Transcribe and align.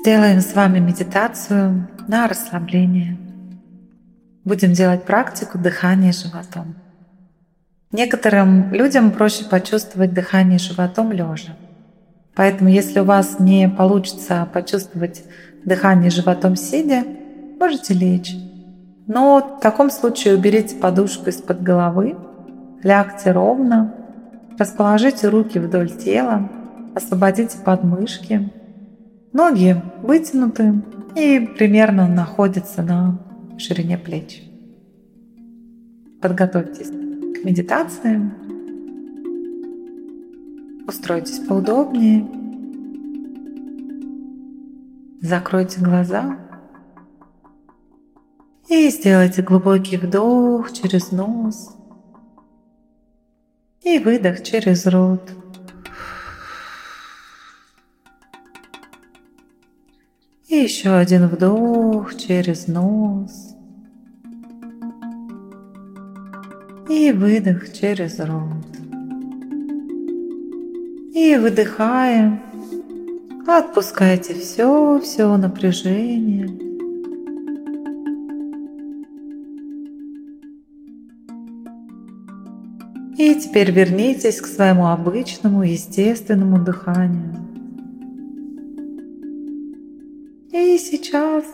Сделаем 0.00 0.40
с 0.40 0.54
вами 0.54 0.78
медитацию 0.78 1.86
на 2.08 2.26
расслабление. 2.26 3.18
Будем 4.46 4.72
делать 4.72 5.04
практику 5.04 5.58
дыхания 5.58 6.12
животом. 6.12 6.74
Некоторым 7.92 8.72
людям 8.72 9.10
проще 9.10 9.44
почувствовать 9.44 10.14
дыхание 10.14 10.58
животом 10.58 11.12
лежа. 11.12 11.54
Поэтому, 12.34 12.70
если 12.70 13.00
у 13.00 13.04
вас 13.04 13.40
не 13.40 13.68
получится 13.68 14.48
почувствовать 14.50 15.22
дыхание 15.66 16.10
животом 16.10 16.56
сидя, 16.56 17.04
можете 17.58 17.92
лечь. 17.92 18.34
Но 19.06 19.58
в 19.58 19.60
таком 19.60 19.90
случае 19.90 20.34
уберите 20.34 20.76
подушку 20.76 21.28
из-под 21.28 21.62
головы, 21.62 22.16
лягте 22.82 23.32
ровно, 23.32 23.94
расположите 24.58 25.28
руки 25.28 25.58
вдоль 25.58 25.90
тела, 25.90 26.48
освободите 26.94 27.58
подмышки, 27.58 28.50
ноги 29.32 29.76
вытянуты 30.02 30.82
и 31.16 31.40
примерно 31.58 32.08
находятся 32.08 32.82
на 32.82 33.18
ширине 33.58 33.98
плеч. 33.98 34.42
Подготовьтесь 36.20 36.88
к 36.88 37.44
медитации. 37.44 38.30
Устройтесь 40.86 41.38
поудобнее. 41.40 42.26
Закройте 45.22 45.80
глаза 45.80 46.38
и 48.68 48.88
сделайте 48.88 49.42
глубокий 49.42 49.96
вдох 49.96 50.72
через 50.72 51.12
нос 51.12 51.76
и 53.82 53.98
выдох 53.98 54.42
через 54.42 54.86
рот. 54.86 55.30
И 60.50 60.56
еще 60.56 60.90
один 60.90 61.28
вдох 61.28 62.16
через 62.16 62.66
нос. 62.66 63.54
И 66.88 67.12
выдох 67.12 67.72
через 67.72 68.18
рот. 68.18 68.66
И 71.14 71.36
выдыхая, 71.36 72.42
отпускайте 73.46 74.34
все, 74.34 74.98
все 74.98 75.36
напряжение. 75.36 76.48
И 83.16 83.36
теперь 83.36 83.70
вернитесь 83.70 84.40
к 84.40 84.46
своему 84.46 84.88
обычному, 84.88 85.62
естественному 85.62 86.64
дыханию. 86.64 87.29
Сейчас 90.80 91.44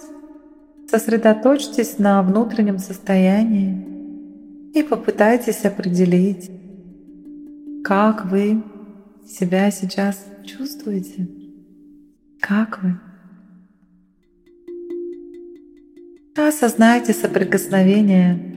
сосредоточьтесь 0.88 1.98
на 1.98 2.22
внутреннем 2.22 2.78
состоянии 2.78 4.72
и 4.72 4.82
попытайтесь 4.82 5.64
определить, 5.64 6.50
как 7.84 8.26
вы 8.26 8.62
себя 9.26 9.70
сейчас 9.70 10.24
чувствуете? 10.44 11.28
Как 12.40 12.82
вы? 12.82 12.98
Осознайте 16.36 17.12
соприкосновение 17.12 18.54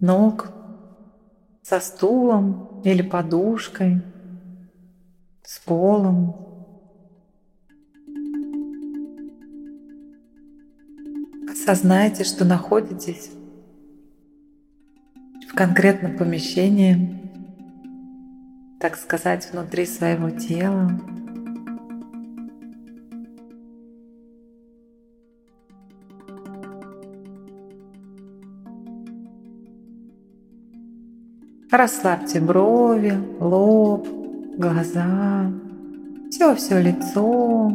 ног 0.00 0.52
со 1.62 1.78
стулом 1.78 2.82
или 2.84 3.02
подушкой, 3.02 4.02
с 5.44 5.58
полом. 5.60 6.49
Осознайте, 11.62 12.24
что 12.24 12.46
находитесь 12.46 13.30
в 15.46 15.54
конкретном 15.54 16.16
помещении, 16.16 17.20
так 18.80 18.96
сказать, 18.96 19.46
внутри 19.52 19.84
своего 19.84 20.30
тела. 20.30 20.90
Расслабьте 31.70 32.40
брови, 32.40 33.12
лоб, 33.38 34.08
глаза, 34.56 35.52
все-все 36.30 36.80
лицо. 36.80 37.70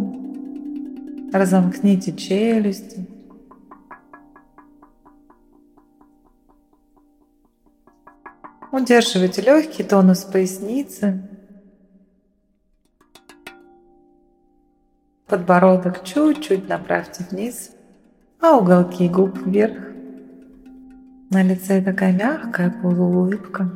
Разомкните 1.31 2.13
челюсти. 2.13 3.14
Удерживайте 8.75 9.41
легкий 9.41 9.83
тонус 9.83 10.25
поясницы. 10.25 11.21
Подбородок 15.27 16.03
чуть-чуть 16.03 16.67
направьте 16.67 17.25
вниз, 17.31 17.71
а 18.41 18.57
уголки 18.57 19.07
губ 19.07 19.37
вверх. 19.45 19.77
На 21.29 21.41
лице 21.41 21.81
такая 21.81 22.11
мягкая 22.11 22.69
полуулыбка. 22.81 23.71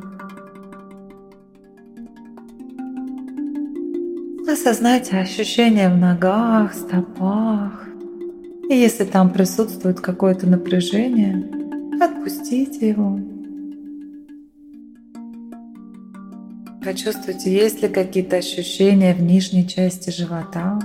Осознайте 4.46 5.16
ощущения 5.16 5.88
в 5.88 5.96
ногах, 5.96 6.74
стопах. 6.74 7.88
И 8.68 8.74
если 8.74 9.06
там 9.06 9.30
присутствует 9.30 9.98
какое-то 9.98 10.46
напряжение, 10.46 11.50
отпустите 11.98 12.90
его. 12.90 13.29
Почувствуйте, 16.90 17.52
есть 17.52 17.82
ли 17.82 17.88
какие-то 17.88 18.38
ощущения 18.38 19.14
в 19.14 19.22
нижней 19.22 19.64
части 19.68 20.10
живота. 20.10 20.80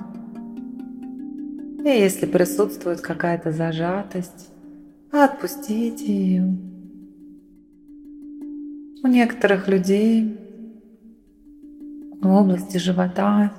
И 1.83 1.89
если 1.89 2.27
присутствует 2.27 3.01
какая-то 3.01 3.51
зажатость, 3.51 4.49
отпустите 5.09 6.05
ее. 6.05 6.57
У 9.01 9.07
некоторых 9.07 9.67
людей 9.67 10.37
в 12.21 12.27
области 12.31 12.77
живота 12.77 13.51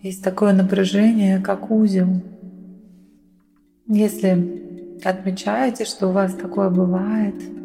есть 0.00 0.24
такое 0.24 0.54
напряжение, 0.54 1.38
как 1.38 1.70
узел. 1.70 2.08
Если 3.86 4.96
отмечаете, 5.04 5.84
что 5.84 6.08
у 6.08 6.12
вас 6.12 6.32
такое 6.32 6.70
бывает– 6.70 7.34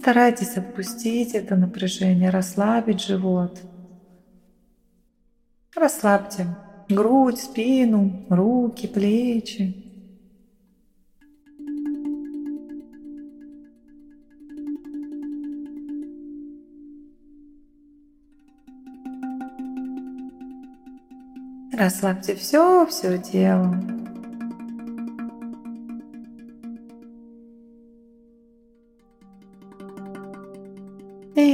Старайтесь 0.00 0.56
отпустить 0.56 1.34
это 1.34 1.56
напряжение, 1.56 2.30
расслабить 2.30 3.02
живот. 3.02 3.60
Расслабьте 5.76 6.46
грудь, 6.88 7.38
спину, 7.38 8.24
руки, 8.30 8.86
плечи. 8.86 9.76
Расслабьте 21.74 22.34
все, 22.36 22.86
все 22.86 23.18
тело. 23.18 23.99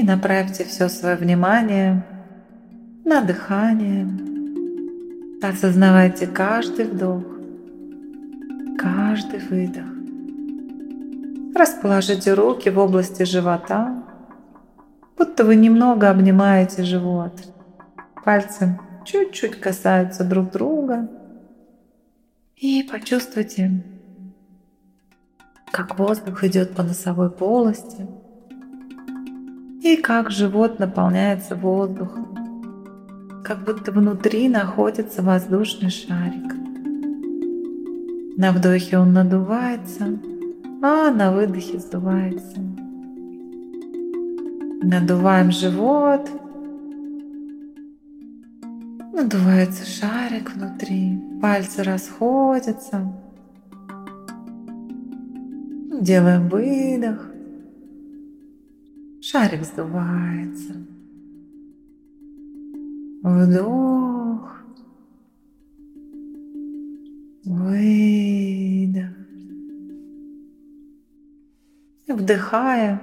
Направьте 0.06 0.64
все 0.64 0.88
свое 0.88 1.16
внимание 1.16 2.06
на 3.04 3.22
дыхание. 3.22 4.08
Осознавайте 5.42 6.28
каждый 6.28 6.84
вдох, 6.86 7.24
каждый 8.78 9.40
выдох. 9.40 9.84
Расположите 11.56 12.34
руки 12.34 12.68
в 12.68 12.78
области 12.78 13.24
живота, 13.24 14.04
будто 15.18 15.44
вы 15.44 15.56
немного 15.56 16.08
обнимаете 16.08 16.84
живот. 16.84 17.32
Пальцы 18.24 18.78
чуть-чуть 19.04 19.58
касаются 19.60 20.22
друг 20.22 20.52
друга. 20.52 21.08
И 22.56 22.86
почувствуйте, 22.90 23.82
как 25.72 25.98
воздух 25.98 26.44
идет 26.44 26.76
по 26.76 26.84
носовой 26.84 27.30
полости– 27.30 28.06
и 29.92 29.96
как 29.96 30.30
живот 30.30 30.78
наполняется 30.78 31.54
воздухом, 31.54 33.42
как 33.44 33.64
будто 33.64 33.92
внутри 33.92 34.48
находится 34.48 35.22
воздушный 35.22 35.90
шарик. 35.90 36.54
На 38.36 38.52
вдохе 38.52 38.98
он 38.98 39.12
надувается, 39.12 40.18
а 40.82 41.10
на 41.10 41.32
выдохе 41.32 41.78
сдувается. 41.78 42.60
Надуваем 44.82 45.50
живот, 45.52 46.28
Надувается 49.12 49.86
шарик 49.86 50.54
внутри, 50.54 51.18
пальцы 51.40 51.82
расходятся. 51.82 53.10
Делаем 56.02 56.50
выдох. 56.50 57.35
Шарик 59.28 59.64
сдувается. 59.64 60.74
Вдох. 63.24 64.62
Выдох. 67.44 69.10
Вдыхая, 72.06 73.02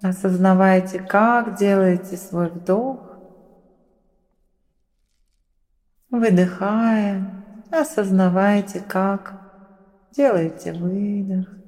осознавайте, 0.00 1.00
как 1.00 1.58
делаете 1.58 2.16
свой 2.16 2.48
вдох. 2.48 3.18
Выдыхая, 6.08 7.44
осознавайте, 7.70 8.80
как 8.80 9.38
делаете 10.12 10.72
выдох. 10.72 11.65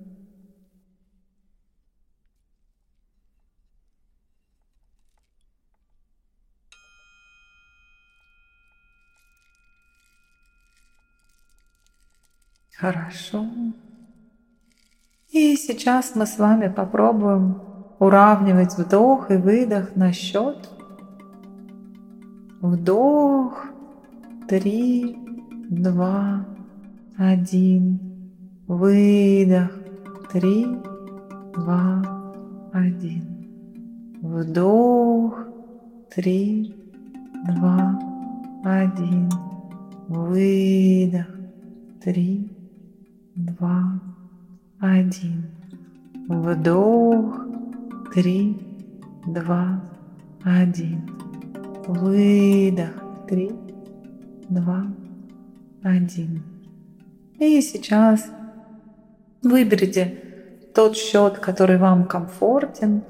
Хорошо. 12.79 13.45
И 15.33 15.57
сейчас 15.57 16.15
мы 16.15 16.27
с 16.27 16.39
вами 16.39 16.69
попробуем 16.69 17.61
уравнивать 17.99 18.79
вдох 18.79 19.33
и 19.33 19.37
выдох 19.37 19.97
на 19.97 20.13
счет. 20.13 20.71
Вдох. 22.61 23.67
Три, 24.49 25.17
два, 25.69 26.47
один. 27.17 27.99
Выдох. 28.69 29.73
Три, 30.33 30.67
два, 31.57 32.71
один. 32.73 34.21
Вдох. 34.23 35.37
Три, 36.15 36.77
два, 37.45 37.99
один. 38.65 39.29
Выдох. 40.07 41.27
Три, 42.01 42.58
два, 43.39 44.01
один. 44.81 45.51
Вдох, 46.29 47.47
три, 48.13 48.57
два, 49.27 49.81
один. 50.43 51.09
Выдох, 51.87 53.03
три, 53.29 53.53
два, 54.49 54.87
один. 55.83 56.43
И 57.39 57.61
сейчас 57.61 58.27
выберите 59.43 60.19
тот 60.75 60.97
счет, 60.97 61.39
который 61.39 61.79
вам 61.79 62.05
комфортен. 62.05 63.03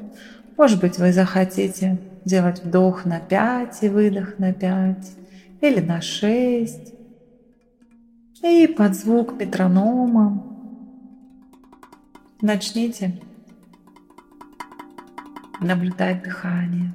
Может 0.57 0.81
быть, 0.81 0.99
вы 0.99 1.13
захотите 1.13 1.99
делать 2.25 2.63
вдох 2.63 3.07
на 3.07 3.21
5 3.21 3.79
и 3.83 3.89
выдох 3.89 4.39
на 4.39 4.53
5, 4.53 4.97
или 5.63 5.81
на 5.81 6.03
6. 6.03 6.98
И 8.43 8.67
под 8.69 8.95
звук 8.95 9.33
метронома 9.39 10.45
начните 12.41 13.21
наблюдать 15.61 16.23
дыхание. 16.23 16.95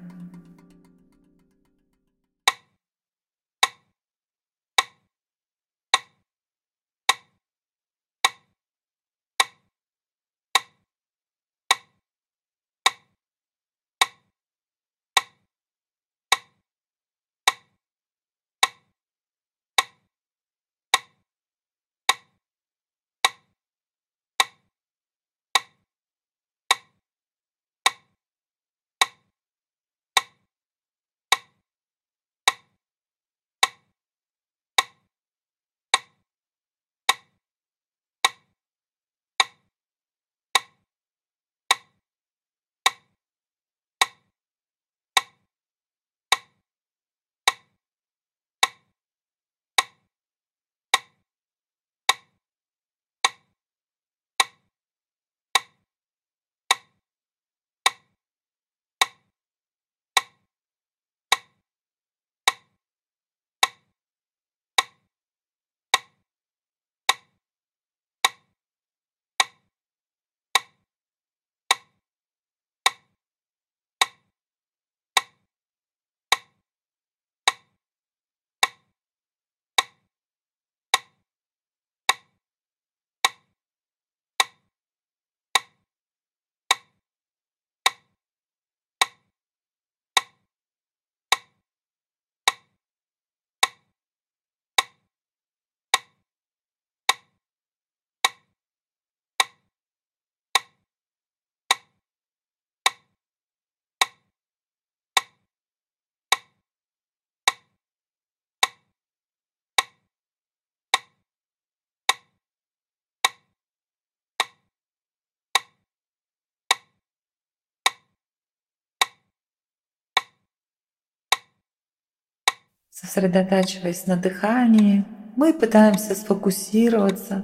Сосредотачиваясь 122.93 124.05
на 124.05 124.17
дыхании, 124.17 125.03
мы 125.35 125.51
пытаемся 125.51 126.13
сфокусироваться, 126.13 127.43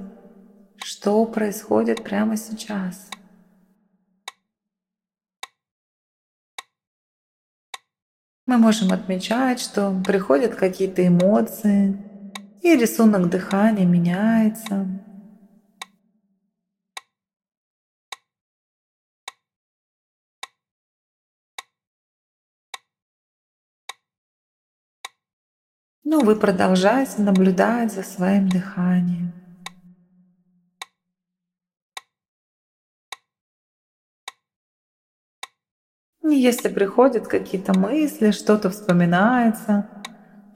что 0.76 1.26
происходит 1.26 2.04
прямо 2.04 2.36
сейчас. 2.36 3.10
Мы 8.46 8.58
можем 8.58 8.92
отмечать, 8.92 9.58
что 9.58 10.00
приходят 10.06 10.54
какие-то 10.54 11.04
эмоции, 11.04 11.98
и 12.62 12.76
рисунок 12.76 13.28
дыхания 13.28 13.84
меняется. 13.84 14.86
Но 26.10 26.18
вы 26.18 26.34
продолжаете 26.34 27.22
наблюдать 27.22 27.92
за 27.92 28.02
своим 28.02 28.48
дыханием. 28.48 29.32
Если 36.24 36.68
приходят 36.68 37.28
какие-то 37.28 37.78
мысли, 37.78 38.32
что-то 38.32 38.70
вспоминается, 38.70 39.86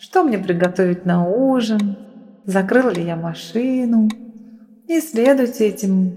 что 0.01 0.25
мне 0.25 0.39
приготовить 0.39 1.05
на 1.05 1.25
ужин, 1.25 1.99
закрыл 2.45 2.91
ли 2.91 3.05
я 3.05 3.15
машину, 3.15 4.09
не 4.89 5.01
следуйте 5.01 5.69
этим 5.69 6.17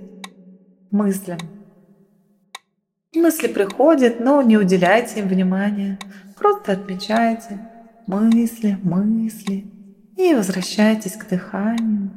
мыслям. 0.90 1.38
Мысли 3.14 3.50
приходят, 3.50 4.20
но 4.20 4.42
не 4.42 4.58
уделяйте 4.58 5.20
им 5.20 5.28
внимания, 5.28 6.00
просто 6.36 6.72
отмечайте, 6.72 7.60
мысли, 8.08 8.78
мысли 8.84 9.66
и 10.16 10.34
возвращайтесь 10.34 11.18
к 11.18 11.28
дыханию. 11.30 12.12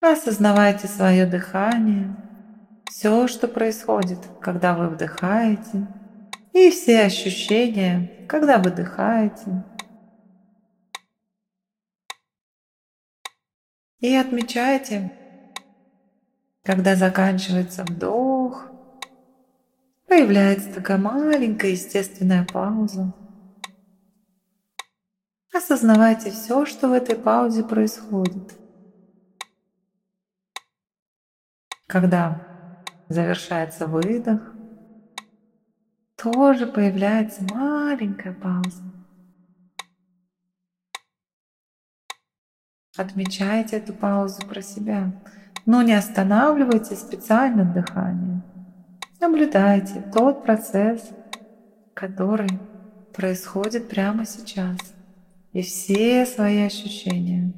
Осознавайте 0.00 0.88
свое 0.88 1.26
дыхание, 1.26 2.16
все, 2.86 3.28
что 3.28 3.48
происходит, 3.48 4.18
когда 4.40 4.74
вы 4.74 4.88
вдыхаете, 4.88 5.86
и 6.54 6.70
все 6.70 7.02
ощущения, 7.02 8.26
когда 8.26 8.56
выдыхаете. 8.56 9.62
И 13.98 14.14
отмечайте, 14.14 15.12
когда 16.62 16.96
заканчивается 16.96 17.84
вдох, 17.84 18.68
появляется 20.08 20.72
такая 20.72 20.96
маленькая 20.96 21.72
естественная 21.72 22.46
пауза. 22.50 23.12
Осознавайте 25.52 26.30
все, 26.30 26.64
что 26.64 26.88
в 26.88 26.92
этой 26.92 27.16
паузе 27.16 27.62
происходит. 27.64 28.54
Когда 31.90 32.40
завершается 33.08 33.88
выдох, 33.88 34.40
тоже 36.16 36.68
появляется 36.68 37.42
маленькая 37.52 38.32
пауза. 38.32 38.84
Отмечайте 42.96 43.78
эту 43.78 43.92
паузу 43.92 44.46
про 44.46 44.62
себя, 44.62 45.10
но 45.66 45.82
не 45.82 45.94
останавливайте 45.94 46.94
специально 46.94 47.64
дыхание. 47.64 48.40
Наблюдайте 49.18 50.00
тот 50.14 50.44
процесс, 50.44 51.10
который 51.94 52.50
происходит 53.12 53.88
прямо 53.88 54.26
сейчас, 54.26 54.78
и 55.52 55.62
все 55.62 56.24
свои 56.24 56.62
ощущения. 56.62 57.52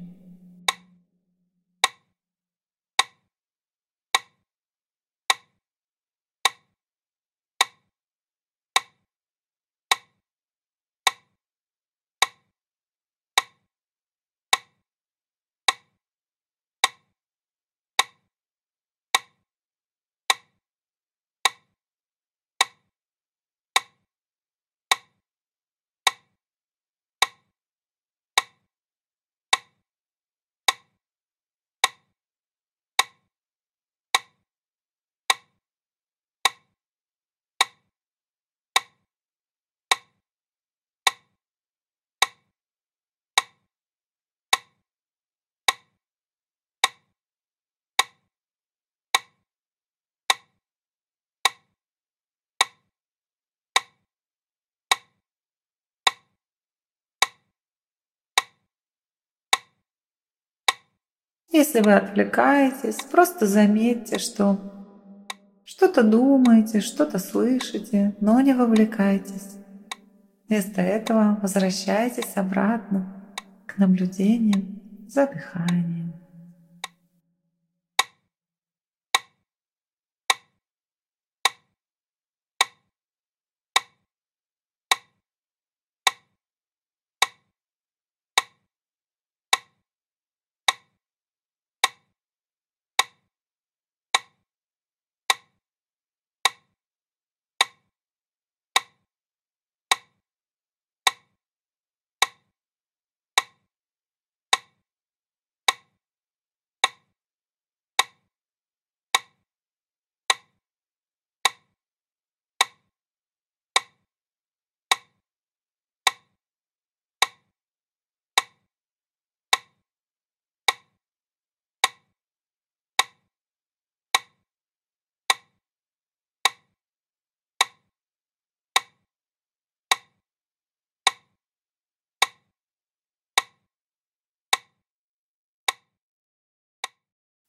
Если 61.53 61.81
вы 61.81 61.93
отвлекаетесь, 61.93 62.95
просто 63.11 63.45
заметьте, 63.45 64.17
что 64.17 64.59
что-то 65.63 66.01
думаете, 66.01 66.81
что-то 66.81 67.19
слышите, 67.19 68.15
но 68.19 68.41
не 68.41 68.53
вовлекайтесь. 68.55 69.55
Вместо 70.49 70.81
этого 70.81 71.37
возвращайтесь 71.43 72.31
обратно 72.35 73.33
к 73.67 73.77
наблюдению 73.77 74.65
за 75.07 75.27
дыханием. 75.27 76.15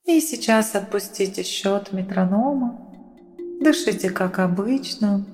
И 0.06 0.20
сейчас 0.20 0.74
отпустите 0.74 1.42
счет 1.42 1.92
метронома. 1.92 2.78
Дышите 3.60 4.10
как 4.10 4.38
обычно. 4.38 5.24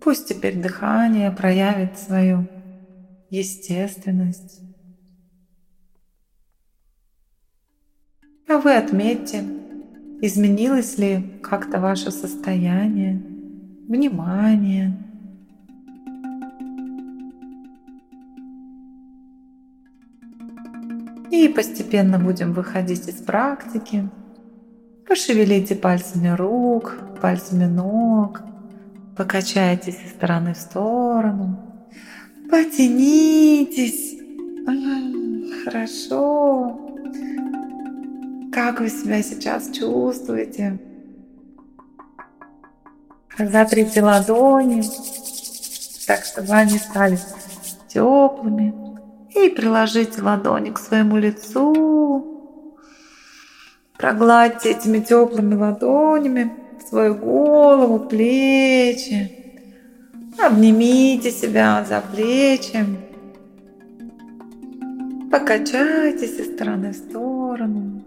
Пусть 0.00 0.28
теперь 0.28 0.60
дыхание 0.60 1.30
проявит 1.30 1.98
свою 1.98 2.46
естественность. 3.28 4.60
А 8.48 8.58
вы 8.58 8.74
отметьте, 8.74 9.44
изменилось 10.22 10.96
ли 10.96 11.38
как-то 11.42 11.80
ваше 11.80 12.10
состояние, 12.10 13.22
внимание, 13.86 15.09
И 21.30 21.48
постепенно 21.48 22.18
будем 22.18 22.52
выходить 22.52 23.08
из 23.08 23.22
практики. 23.22 24.08
Пошевелите 25.06 25.74
пальцами 25.74 26.28
рук, 26.28 26.98
пальцами 27.20 27.66
ног, 27.66 28.42
Покачайтесь 29.20 29.98
из 30.02 30.12
стороны 30.12 30.54
в 30.54 30.56
сторону. 30.56 31.58
Потянитесь. 32.50 34.18
Хорошо. 35.62 36.96
Как 38.50 38.80
вы 38.80 38.88
себя 38.88 39.22
сейчас 39.22 39.70
чувствуете? 39.72 40.78
Затрите 43.38 44.02
ладони, 44.02 44.82
так 46.06 46.24
чтобы 46.24 46.52
они 46.54 46.78
стали 46.78 47.18
теплыми. 47.88 48.89
И 49.34 49.48
приложите 49.48 50.22
ладони 50.22 50.70
к 50.70 50.78
своему 50.78 51.16
лицу. 51.16 52.26
Прогладьте 53.96 54.70
этими 54.70 54.98
теплыми 55.00 55.54
ладонями 55.54 56.52
свою 56.88 57.14
голову, 57.14 58.00
плечи. 58.00 59.30
Обнимите 60.38 61.30
себя 61.30 61.84
за 61.88 62.00
плечи. 62.00 62.84
Покачайтесь 65.30 66.38
из 66.38 66.54
стороны 66.54 66.92
в 66.92 66.96
сторону. 66.96 68.02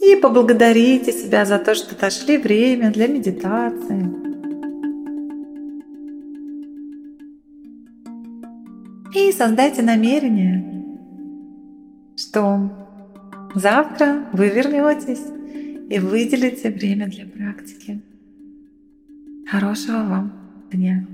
И 0.00 0.16
поблагодарите 0.16 1.12
себя 1.12 1.44
за 1.44 1.58
то, 1.58 1.74
что 1.74 1.94
нашли 2.00 2.38
время 2.38 2.90
для 2.90 3.06
медитации. 3.06 4.27
И 9.18 9.32
создайте 9.32 9.82
намерение, 9.82 10.64
что 12.16 12.70
завтра 13.52 14.28
вы 14.32 14.48
вернетесь 14.48 15.26
и 15.90 15.98
выделите 15.98 16.70
время 16.70 17.08
для 17.08 17.26
практики. 17.26 18.00
Хорошего 19.50 19.96
вам 20.04 20.32
дня! 20.70 21.04